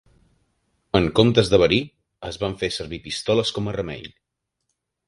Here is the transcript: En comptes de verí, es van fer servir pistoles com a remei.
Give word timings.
En 0.99 1.09
comptes 1.19 1.51
de 1.55 1.59
verí, 1.65 1.79
es 2.33 2.41
van 2.45 2.59
fer 2.63 2.73
servir 2.79 3.03
pistoles 3.07 3.57
com 3.61 3.71
a 3.75 3.79
remei. 3.81 4.07